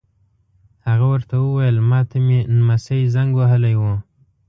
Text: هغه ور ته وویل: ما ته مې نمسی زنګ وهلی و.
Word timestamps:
هغه 0.87 1.05
ور 1.11 1.21
ته 1.29 1.35
وویل: 1.43 1.75
ما 1.89 1.99
ته 2.09 2.17
مې 2.25 2.39
نمسی 2.57 3.01
زنګ 3.15 3.31
وهلی 3.39 3.75
و. 3.77 3.81